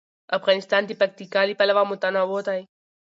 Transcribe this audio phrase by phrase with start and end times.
[0.37, 2.61] افغانستان د پکتیکا له پلوه متنوع دی.